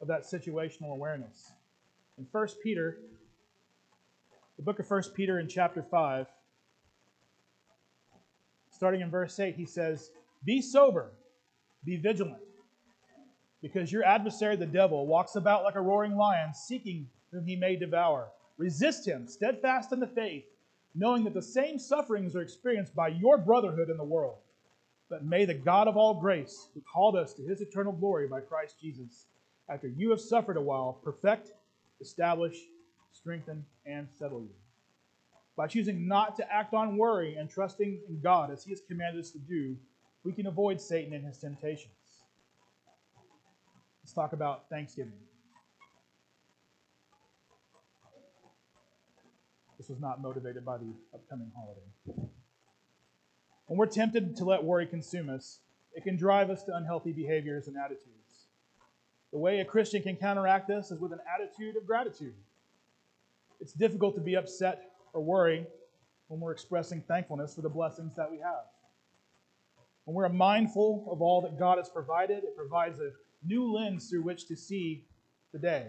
[0.00, 1.52] of that situational awareness.
[2.18, 2.98] In 1 Peter,
[4.56, 6.26] the book of 1 Peter in chapter 5,
[8.70, 10.10] starting in verse 8, he says,
[10.44, 11.12] Be sober,
[11.84, 12.42] be vigilant.
[13.62, 17.76] Because your adversary, the devil, walks about like a roaring lion, seeking whom he may
[17.76, 18.28] devour.
[18.56, 20.44] Resist him, steadfast in the faith,
[20.94, 24.38] knowing that the same sufferings are experienced by your brotherhood in the world.
[25.08, 28.40] But may the God of all grace, who called us to his eternal glory by
[28.40, 29.26] Christ Jesus,
[29.68, 31.52] after you have suffered a while, perfect,
[32.00, 32.56] establish,
[33.12, 34.54] strengthen, and settle you.
[35.56, 39.20] By choosing not to act on worry and trusting in God as he has commanded
[39.20, 39.76] us to do,
[40.24, 41.92] we can avoid Satan and his temptations.
[44.02, 45.12] Let's talk about Thanksgiving.
[49.90, 52.28] Was not motivated by the upcoming holiday.
[53.66, 55.58] When we're tempted to let worry consume us,
[55.94, 58.46] it can drive us to unhealthy behaviors and attitudes.
[59.32, 62.34] The way a Christian can counteract this is with an attitude of gratitude.
[63.58, 65.66] It's difficult to be upset or worry
[66.28, 68.66] when we're expressing thankfulness for the blessings that we have.
[70.04, 73.10] When we're mindful of all that God has provided, it provides a
[73.44, 75.04] new lens through which to see
[75.52, 75.88] the day.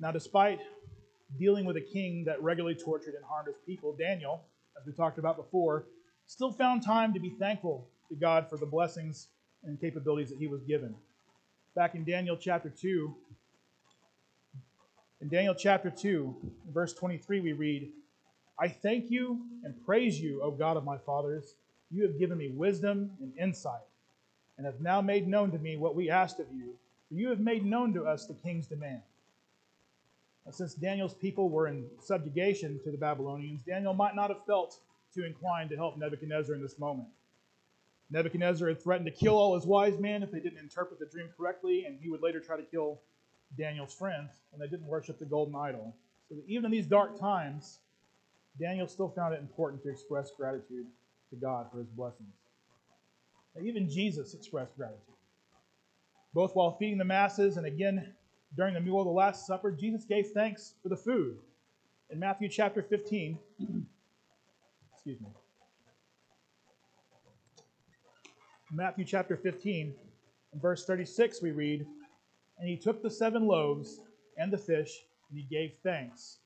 [0.00, 0.60] Now, despite
[1.36, 4.42] dealing with a king that regularly tortured and harmed his people, Daniel,
[4.78, 5.84] as we talked about before,
[6.26, 9.28] still found time to be thankful to God for the blessings
[9.64, 10.94] and capabilities that he was given.
[11.74, 13.14] Back in Daniel chapter 2,
[15.20, 16.34] in Daniel chapter 2,
[16.72, 17.90] verse 23, we read,
[18.58, 21.54] I thank you and praise you, O God of my fathers.
[21.90, 23.80] You have given me wisdom and insight
[24.56, 26.74] and have now made known to me what we asked of you,
[27.08, 29.02] for you have made known to us the king's demand.
[30.50, 34.80] Since Daniel's people were in subjugation to the Babylonians, Daniel might not have felt
[35.14, 37.08] too inclined to help Nebuchadnezzar in this moment.
[38.10, 41.28] Nebuchadnezzar had threatened to kill all his wise men if they didn't interpret the dream
[41.36, 43.00] correctly, and he would later try to kill
[43.56, 45.94] Daniel's friends when they didn't worship the golden idol.
[46.28, 47.80] So even in these dark times,
[48.58, 50.86] Daniel still found it important to express gratitude
[51.30, 52.34] to God for his blessings.
[53.54, 55.02] And even Jesus expressed gratitude.
[56.34, 58.14] Both while feeding the masses and again
[58.56, 61.38] during the meal of the Last Supper, Jesus gave thanks for the food.
[62.10, 63.38] In Matthew chapter 15,
[64.94, 65.28] excuse me.
[68.70, 69.94] Matthew chapter 15,
[70.52, 71.86] in verse 36, we read,
[72.58, 74.00] And he took the seven loaves
[74.36, 76.38] and the fish, and he gave thanks,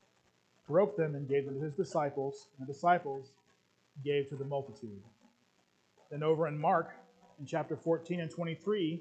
[0.68, 3.32] broke them, and gave them to his disciples, and the disciples
[4.04, 5.02] gave to the multitude.
[6.10, 6.90] Then over in Mark,
[7.38, 9.00] in chapter 14 and 23,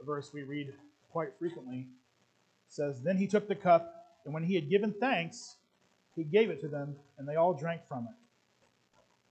[0.00, 0.72] a verse we read
[1.10, 1.86] quite frequently,
[2.68, 3.92] says, Then he took the cup,
[4.24, 5.56] and when he had given thanks,
[6.14, 8.14] he gave it to them, and they all drank from it.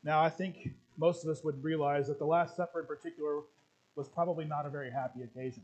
[0.04, 3.42] Now, I think most of us would realize that the Last Supper in particular
[3.96, 5.64] was probably not a very happy occasion.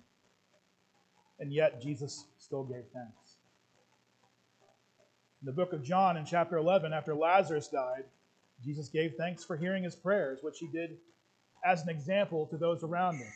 [1.39, 3.37] And yet, Jesus still gave thanks.
[5.41, 8.03] In the book of John, in chapter 11, after Lazarus died,
[8.63, 10.97] Jesus gave thanks for hearing his prayers, which he did
[11.65, 13.31] as an example to those around him.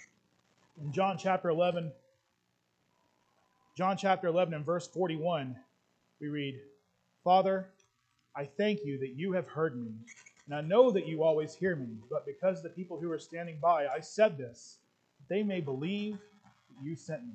[0.82, 1.92] In John chapter 11,
[3.76, 5.54] John chapter 11 and verse 41,
[6.22, 6.62] we read,
[7.26, 7.68] Father,
[8.34, 9.92] I thank you that you have heard me,
[10.46, 13.58] and I know that you always hear me, but because the people who are standing
[13.62, 14.78] by, I said this,
[15.28, 17.34] they may believe that you sent me.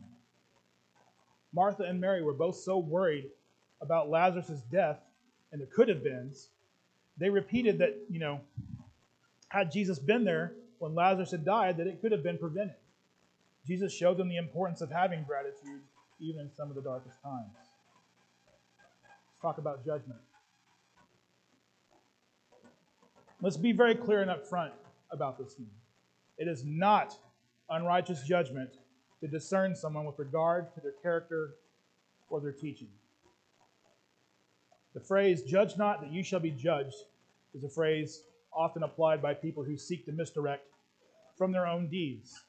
[1.53, 3.29] Martha and Mary were both so worried
[3.83, 5.01] about Lazarus' death
[5.53, 6.49] and the could have beens,
[7.19, 8.41] they repeated that, you know,
[9.49, 12.77] had Jesus been there when Lazarus had died, that it could have been prevented.
[13.67, 15.83] Jesus showed them the importance of having gratitude
[16.21, 17.51] even in some of the darkest times.
[17.57, 20.21] Let's talk about judgment.
[23.43, 24.73] Let's be very clear and upfront
[25.11, 25.71] about this thing.
[26.37, 27.17] It is not
[27.71, 28.71] unrighteous judgment
[29.21, 31.55] to discern someone with regard to their character
[32.29, 32.89] or their teaching.
[34.93, 36.97] The phrase, judge not that you shall be judged,
[37.55, 40.67] is a phrase often applied by people who seek to misdirect
[41.37, 42.43] from their own deeds,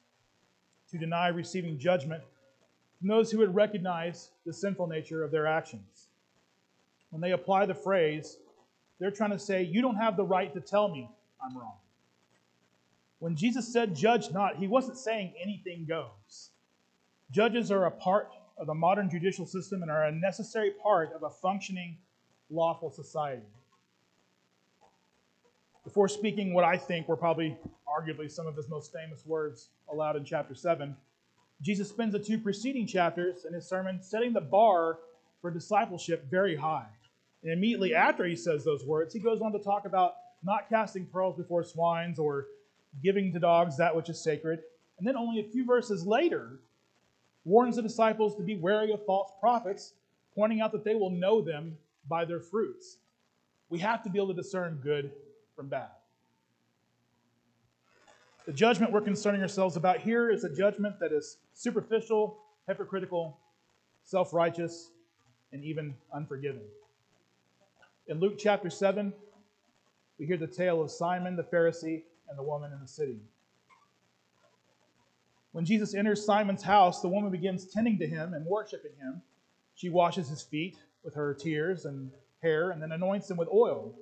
[0.90, 2.22] to deny receiving judgment
[3.02, 6.06] from those who would recognize the sinful nature of their actions.
[7.10, 8.38] When they apply the phrase,
[9.00, 11.10] they're trying to say, You don't have the right to tell me
[11.44, 11.74] I'm wrong.
[13.18, 16.50] When Jesus said, Judge not, he wasn't saying anything goes.
[17.32, 21.24] Judges are a part of the modern judicial system and are a necessary part of
[21.24, 21.96] a functioning,
[22.50, 23.42] lawful society.
[25.82, 30.14] Before speaking what I think were probably arguably some of his most famous words aloud
[30.14, 30.94] in chapter 7,
[31.62, 34.98] Jesus spends the two preceding chapters in his sermon setting the bar
[35.40, 36.88] for discipleship very high.
[37.42, 41.06] And immediately after he says those words, he goes on to talk about not casting
[41.06, 42.46] pearls before swines or
[43.02, 44.60] giving to dogs that which is sacred.
[44.98, 46.60] And then only a few verses later,
[47.44, 49.94] warns the disciples to be wary of false prophets,
[50.34, 51.76] pointing out that they will know them
[52.08, 52.98] by their fruits.
[53.68, 55.12] We have to be able to discern good
[55.56, 55.90] from bad.
[58.44, 63.38] The judgment we're concerning ourselves about here is a judgment that is superficial, hypocritical,
[64.02, 64.90] self righteous,
[65.52, 66.64] and even unforgiving.
[68.08, 69.12] In Luke chapter 7,
[70.18, 73.20] we hear the tale of Simon the Pharisee and the woman in the city.
[75.52, 79.22] When Jesus enters Simon's house, the woman begins tending to him and worshiping him.
[79.76, 82.10] She washes his feet with her tears and
[82.42, 83.94] hair and then anoints him with oil.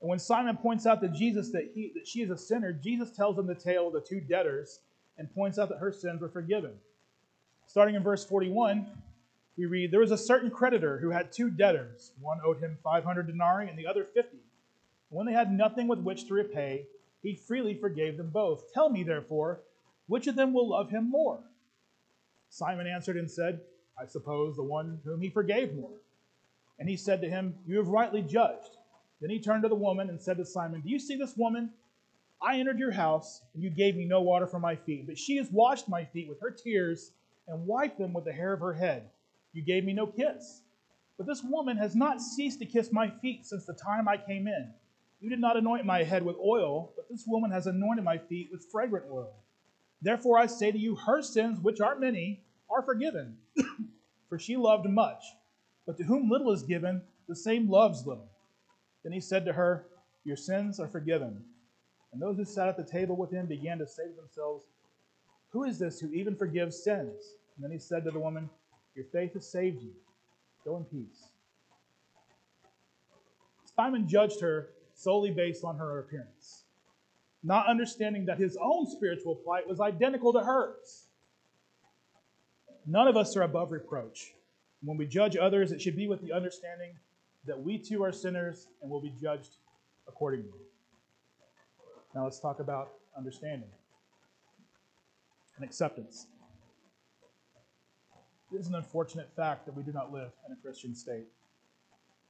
[0.00, 3.10] And when Simon points out to Jesus that, he, that she is a sinner, Jesus
[3.10, 4.80] tells him the tale of the two debtors
[5.18, 6.72] and points out that her sins were forgiven.
[7.66, 8.86] Starting in verse 41,
[9.56, 12.12] we read There was a certain creditor who had two debtors.
[12.20, 14.38] One owed him 500 denarii and the other 50.
[15.10, 16.86] When they had nothing with which to repay,
[17.22, 18.72] he freely forgave them both.
[18.72, 19.60] Tell me, therefore,
[20.06, 21.40] which of them will love him more?
[22.48, 23.60] Simon answered and said,
[24.00, 25.98] I suppose the one whom he forgave more.
[26.78, 28.78] And he said to him, You have rightly judged.
[29.20, 31.70] Then he turned to the woman and said to Simon, Do you see this woman?
[32.42, 35.36] I entered your house, and you gave me no water for my feet, but she
[35.36, 37.12] has washed my feet with her tears
[37.46, 39.10] and wiped them with the hair of her head.
[39.52, 40.62] You gave me no kiss.
[41.18, 44.48] But this woman has not ceased to kiss my feet since the time I came
[44.48, 44.72] in.
[45.20, 48.48] You did not anoint my head with oil, but this woman has anointed my feet
[48.50, 49.34] with fragrant oil.
[50.00, 53.36] Therefore I say to you, her sins, which are many, are forgiven,
[54.30, 55.22] for she loved much.
[55.86, 58.30] But to whom little is given, the same loves little.
[59.02, 59.86] Then he said to her,
[60.24, 61.42] Your sins are forgiven.
[62.12, 64.66] And those who sat at the table with him began to say to themselves,
[65.50, 67.36] Who is this who even forgives sins?
[67.56, 68.50] And then he said to the woman,
[68.94, 69.92] Your faith has saved you.
[70.64, 71.28] Go in peace.
[73.76, 76.64] Simon judged her solely based on her appearance,
[77.42, 81.06] not understanding that his own spiritual plight was identical to hers.
[82.86, 84.34] None of us are above reproach.
[84.82, 86.96] When we judge others, it should be with the understanding
[87.46, 89.56] that we too are sinners and will be judged
[90.06, 90.58] accordingly.
[92.14, 93.68] Now let's talk about understanding
[95.56, 96.26] and acceptance.
[98.52, 101.26] It is an unfortunate fact that we do not live in a Christian state.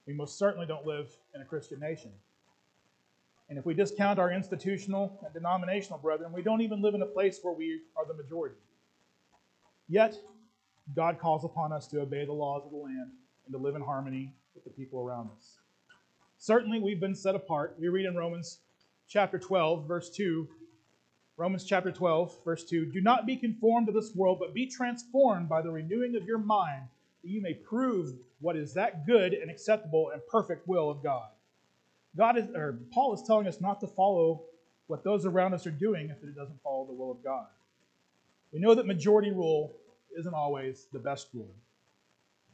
[0.07, 2.11] We most certainly don't live in a Christian nation.
[3.49, 7.07] And if we discount our institutional and denominational brethren, we don't even live in a
[7.07, 8.57] place where we are the majority.
[9.89, 10.17] Yet,
[10.95, 13.11] God calls upon us to obey the laws of the land
[13.47, 15.59] and to live in harmony with the people around us.
[16.39, 17.77] Certainly, we've been set apart.
[17.79, 18.59] We read in Romans
[19.09, 20.49] chapter 12, verse 2.
[21.37, 22.87] Romans chapter 12, verse 2.
[22.87, 26.39] Do not be conformed to this world, but be transformed by the renewing of your
[26.39, 26.85] mind,
[27.23, 31.29] that you may prove what is that good and acceptable and perfect will of God.
[32.17, 34.43] God is, or Paul is telling us not to follow
[34.87, 37.47] what those around us are doing if it doesn't follow the will of God.
[38.53, 39.73] We know that majority rule
[40.19, 41.55] isn't always the best rule.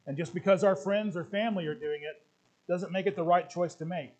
[0.06, 2.22] And just because our friends or family are doing it
[2.68, 4.12] doesn't make it the right choice to make.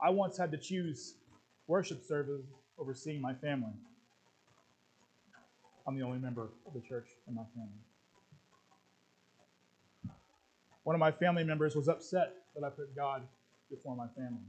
[0.00, 1.14] I once had to choose
[1.66, 2.42] worship service
[2.78, 3.72] over seeing my family.
[5.86, 7.70] I'm the only member of the church in my family.
[10.84, 13.22] One of my family members was upset that I put God
[13.70, 14.42] before my family.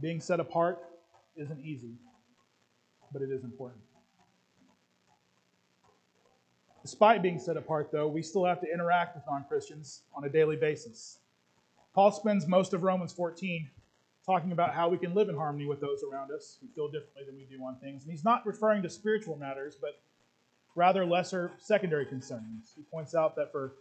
[0.00, 0.78] Being set apart
[1.36, 1.94] isn't easy,
[3.12, 3.80] but it is important.
[6.88, 10.28] Despite being set apart, though, we still have to interact with non Christians on a
[10.30, 11.18] daily basis.
[11.94, 13.68] Paul spends most of Romans 14
[14.24, 17.24] talking about how we can live in harmony with those around us who feel differently
[17.26, 18.04] than we do on things.
[18.04, 20.00] And he's not referring to spiritual matters, but
[20.76, 22.72] rather lesser secondary concerns.
[22.74, 23.74] He points out that for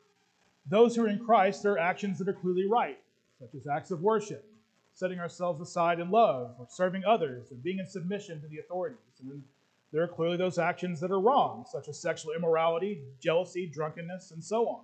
[0.70, 3.00] those who are in Christ, there are actions that are clearly right,
[3.40, 4.44] such as acts of worship,
[4.94, 9.22] setting ourselves aside in love, or serving others, and being in submission to the authorities.
[9.22, 9.44] And
[9.92, 14.44] there are clearly those actions that are wrong, such as sexual immorality, jealousy, drunkenness, and
[14.44, 14.84] so on.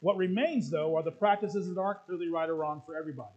[0.00, 3.34] What remains, though, are the practices that aren't clearly right or wrong for everybody.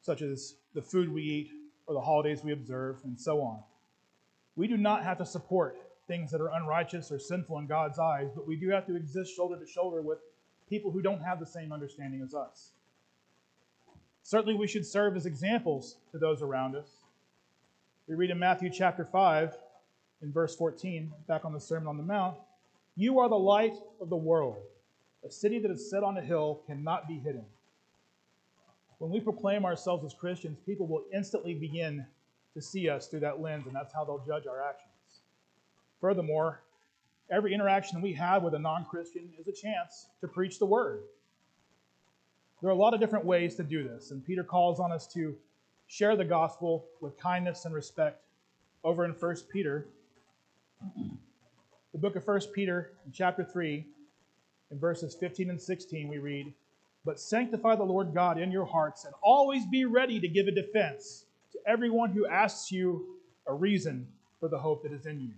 [0.00, 1.50] Such as the food we eat,
[1.86, 3.60] or the holidays we observe, and so on.
[4.56, 8.28] We do not have to support things that are unrighteous or sinful in God's eyes,
[8.34, 10.18] but we do have to exist shoulder to shoulder with
[10.68, 12.72] people who don't have the same understanding as us.
[14.22, 16.88] Certainly, we should serve as examples to those around us.
[18.06, 19.56] We read in Matthew chapter 5,
[20.22, 22.36] in verse 14, back on the Sermon on the Mount
[22.94, 24.58] You are the light of the world.
[25.24, 27.44] A city that is set on a hill cannot be hidden.
[28.98, 32.06] When we proclaim ourselves as Christians, people will instantly begin
[32.54, 34.92] to see us through that lens, and that's how they'll judge our actions.
[36.00, 36.60] Furthermore,
[37.30, 41.02] every interaction we have with a non Christian is a chance to preach the word.
[42.62, 45.08] There are a lot of different ways to do this, and Peter calls on us
[45.14, 45.34] to
[45.88, 48.22] share the gospel with kindness and respect.
[48.84, 49.88] Over in 1 Peter,
[51.92, 53.84] the book of 1 Peter, in chapter 3,
[54.70, 56.54] in verses 15 and 16, we read,
[57.04, 60.52] But sanctify the Lord God in your hearts, and always be ready to give a
[60.52, 63.16] defense to everyone who asks you
[63.48, 64.06] a reason
[64.38, 65.34] for the hope that is in you.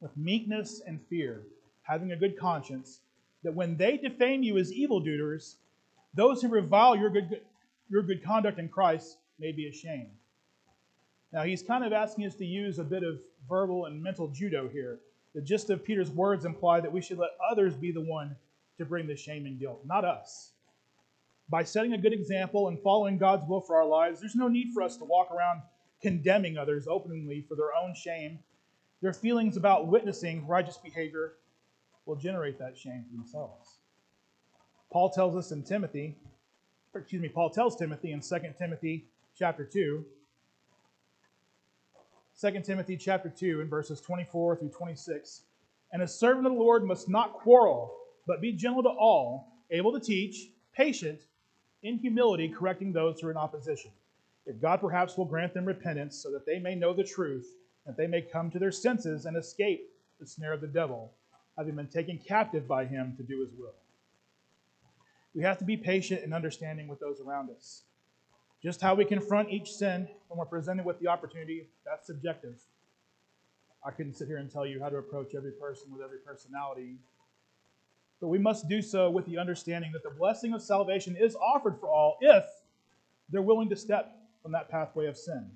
[0.00, 1.42] With meekness and fear,
[1.82, 3.02] having a good conscience,
[3.44, 5.58] that when they defame you as evildoers,
[6.18, 7.40] those who revile your good,
[7.88, 10.10] your good conduct in Christ may be ashamed.
[11.32, 14.68] Now, he's kind of asking us to use a bit of verbal and mental judo
[14.68, 14.98] here.
[15.36, 18.34] The gist of Peter's words imply that we should let others be the one
[18.78, 20.50] to bring the shame and guilt, not us.
[21.50, 24.72] By setting a good example and following God's will for our lives, there's no need
[24.74, 25.62] for us to walk around
[26.02, 28.40] condemning others openly for their own shame.
[29.02, 31.34] Their feelings about witnessing righteous behavior
[32.06, 33.77] will generate that shame for themselves.
[34.90, 36.16] Paul tells us in Timothy,
[36.94, 40.04] excuse me, Paul tells Timothy in 2 Timothy chapter 2,
[42.40, 45.42] 2 Timothy chapter 2 in verses 24 through 26,
[45.92, 47.94] and a servant of the Lord must not quarrel,
[48.26, 51.20] but be gentle to all, able to teach, patient,
[51.82, 53.90] in humility, correcting those who are in opposition.
[54.46, 57.46] If God perhaps will grant them repentance so that they may know the truth,
[57.84, 61.12] that they may come to their senses and escape the snare of the devil,
[61.56, 63.74] having been taken captive by him to do his will.
[65.38, 67.84] We have to be patient and understanding with those around us.
[68.60, 72.58] Just how we confront each sin when we're presented with the opportunity, that's subjective.
[73.86, 76.96] I couldn't sit here and tell you how to approach every person with every personality.
[78.20, 81.78] But we must do so with the understanding that the blessing of salvation is offered
[81.78, 82.44] for all if
[83.30, 85.48] they're willing to step from that pathway of sin.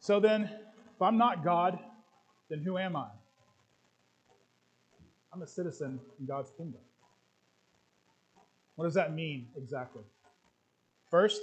[0.00, 0.44] So then,
[0.94, 1.78] if I'm not God,
[2.48, 3.08] then who am I?
[5.32, 6.80] I'm a citizen in God's kingdom.
[8.76, 10.02] What does that mean exactly?
[11.10, 11.40] First,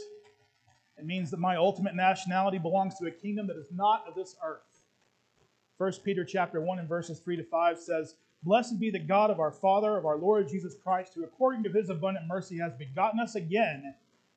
[0.98, 4.36] it means that my ultimate nationality belongs to a kingdom that is not of this
[4.46, 4.82] earth.
[5.78, 9.40] 1 Peter chapter 1 and verses 3 to 5 says, Blessed be the God of
[9.40, 13.20] our Father, of our Lord Jesus Christ, who according to his abundant mercy has begotten
[13.20, 13.96] us again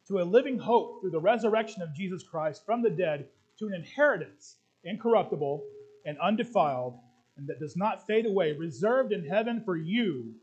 [0.09, 3.29] to a living hope through the resurrection of Jesus Christ from the dead
[3.59, 5.63] to an inheritance incorruptible
[6.05, 6.99] and undefiled
[7.37, 10.35] and that does not fade away, reserved in heaven for you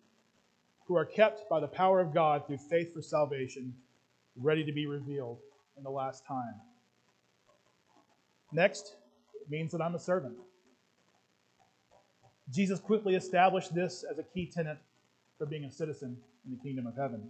[0.88, 3.74] who are kept by the power of God through faith for salvation,
[4.36, 5.38] ready to be revealed
[5.78, 6.56] in the last time.
[8.52, 8.96] Next,
[9.40, 10.36] it means that I'm a servant.
[12.52, 14.80] Jesus quickly established this as a key tenet
[15.38, 17.30] for being a citizen in the kingdom of heaven.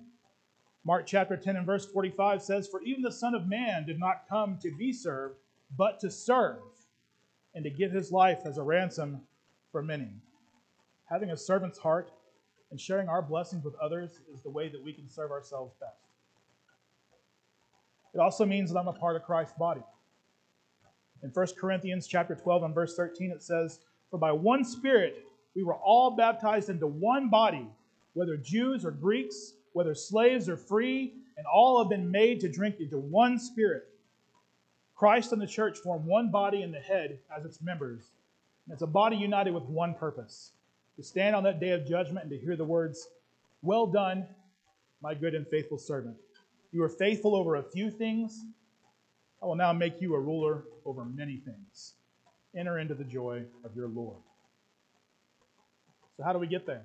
[0.86, 4.24] Mark chapter 10 and verse 45 says, For even the Son of Man did not
[4.30, 5.36] come to be served,
[5.78, 6.62] but to serve,
[7.54, 9.22] and to give his life as a ransom
[9.72, 10.10] for many.
[11.06, 12.12] Having a servant's heart
[12.72, 16.10] and sharing our blessings with others is the way that we can serve ourselves best.
[18.14, 19.84] It also means that I'm a part of Christ's body.
[21.22, 25.64] In 1 Corinthians chapter 12 and verse 13 it says, "For by one spirit we
[25.64, 27.68] were all baptized into one body,
[28.14, 32.80] whether Jews or Greeks, whether slaves or free, and all have been made to drink
[32.80, 33.88] into one spirit."
[34.96, 38.12] Christ and the church form one body in the head as its members.
[38.72, 40.52] It's a body united with one purpose
[40.96, 43.08] to stand on that day of judgment and to hear the words,
[43.62, 44.28] Well done,
[45.02, 46.18] my good and faithful servant.
[46.72, 48.46] You are faithful over a few things.
[49.42, 51.94] I will now make you a ruler over many things.
[52.56, 54.18] Enter into the joy of your Lord.
[56.18, 56.84] So, how do we get there?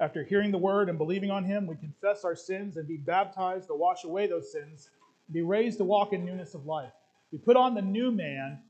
[0.00, 3.68] After hearing the word and believing on him, we confess our sins and be baptized
[3.68, 4.88] to wash away those sins,
[5.26, 6.92] and be raised to walk in newness of life.
[7.30, 8.60] We put on the new man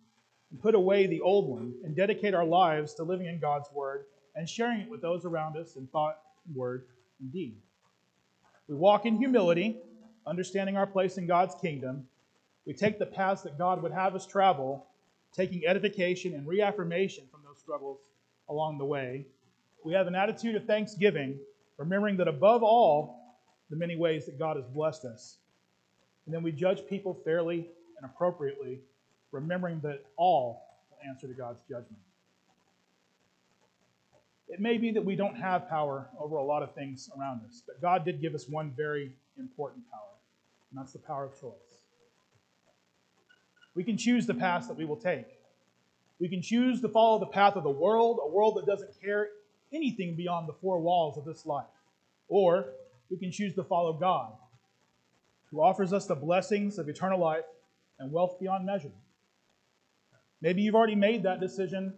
[0.53, 4.05] and put away the old one, and dedicate our lives to living in God's word
[4.37, 6.19] and sharing it with those around us in thought,
[6.55, 6.85] word,
[7.21, 7.57] and deed.
[8.69, 9.79] We walk in humility,
[10.27, 12.07] understanding our place in God's kingdom.
[12.67, 14.87] We take the paths that God would have us travel,
[15.35, 17.99] taking edification and reaffirmation from those struggles
[18.49, 19.27] along the way.
[19.85, 21.39] We have an attitude of thanksgiving,
[21.77, 23.19] remembering that above all,
[23.71, 25.39] the many ways that God has blessed us.
[26.27, 28.81] And then we judge people fairly and appropriately,
[29.33, 31.99] remembering that all will answer to God's judgment.
[34.49, 37.63] It may be that we don't have power over a lot of things around us,
[37.67, 40.01] but God did give us one very important power,
[40.71, 41.53] and that's the power of choice.
[43.75, 45.27] We can choose the path that we will take.
[46.21, 49.29] We can choose to follow the path of the world, a world that doesn't care
[49.73, 51.65] anything beyond the four walls of this life.
[52.29, 52.67] Or
[53.11, 54.33] we can choose to follow God,
[55.51, 57.45] who offers us the blessings of eternal life
[57.99, 58.93] and wealth beyond measure.
[60.43, 61.95] Maybe you've already made that decision,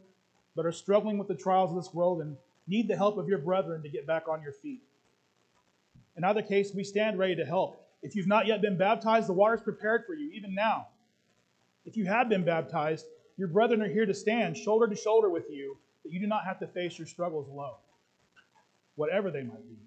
[0.54, 2.36] but are struggling with the trials of this world and
[2.68, 4.82] need the help of your brethren to get back on your feet.
[6.16, 7.80] In either case, we stand ready to help.
[8.02, 10.88] If you've not yet been baptized, the water is prepared for you, even now.
[11.86, 15.50] If you have been baptized, your brethren are here to stand shoulder to shoulder with
[15.50, 17.74] you, that you do not have to face your struggles alone,
[18.94, 19.78] whatever they might be.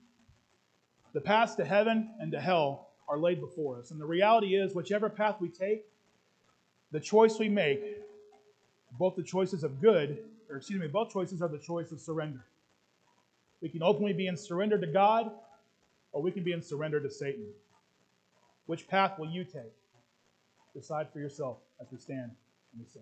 [1.13, 3.91] The paths to heaven and to hell are laid before us.
[3.91, 5.85] And the reality is, whichever path we take,
[6.91, 8.01] the choice we make,
[8.97, 10.19] both the choices of good,
[10.49, 12.45] or excuse me, both choices are the choice of surrender.
[13.61, 15.31] We can ultimately be in surrender to God,
[16.11, 17.47] or we can be in surrender to Satan.
[18.65, 19.73] Which path will you take?
[20.73, 22.31] Decide for yourself as we stand
[22.73, 23.01] and we sing.